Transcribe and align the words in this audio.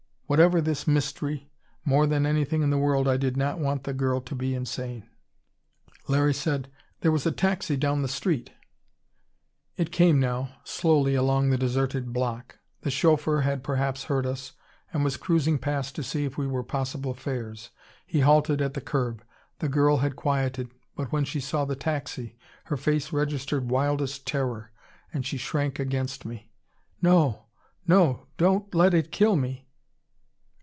Whatever 0.31 0.61
this 0.61 0.87
mystery, 0.87 1.51
more 1.83 2.07
than 2.07 2.25
anything 2.25 2.61
in 2.61 2.69
the 2.69 2.77
world 2.77 3.05
I 3.05 3.17
did 3.17 3.35
not 3.35 3.59
want 3.59 3.83
the 3.83 3.91
girl 3.93 4.21
to 4.21 4.33
be 4.33 4.55
insane! 4.55 5.09
Larry 6.07 6.33
said, 6.33 6.71
"There 7.01 7.11
was 7.11 7.25
a 7.25 7.33
taxi 7.33 7.75
down 7.75 8.01
the 8.01 8.07
street." 8.07 8.49
It 9.75 9.91
came, 9.91 10.21
now, 10.21 10.55
slowly 10.63 11.15
along 11.15 11.49
the 11.49 11.57
deserted 11.57 12.13
block. 12.13 12.59
The 12.79 12.89
chauffeur 12.89 13.41
had 13.41 13.61
perhaps 13.61 14.05
heard 14.05 14.25
us, 14.25 14.53
and 14.93 15.03
was 15.03 15.17
cruising 15.17 15.59
past 15.59 15.95
to 15.95 16.01
see 16.03 16.23
if 16.23 16.37
we 16.37 16.47
were 16.47 16.63
possible 16.63 17.13
fares. 17.13 17.71
He 18.07 18.21
halted 18.21 18.61
at 18.61 18.73
the 18.73 18.79
curb. 18.79 19.25
The 19.59 19.67
girl 19.67 19.97
had 19.97 20.15
quieted; 20.15 20.71
but 20.95 21.11
when 21.11 21.25
she 21.25 21.41
saw 21.41 21.65
the 21.65 21.75
taxi 21.75 22.37
her 22.67 22.77
face 22.77 23.11
registered 23.11 23.69
wildest 23.69 24.25
terror, 24.25 24.71
and 25.11 25.25
she 25.25 25.35
shrank 25.35 25.77
against 25.77 26.23
me. 26.23 26.53
"No! 27.01 27.47
No! 27.85 28.27
Don't 28.37 28.73
let 28.73 28.93
it 28.93 29.11
kill 29.11 29.35
me!" 29.35 29.67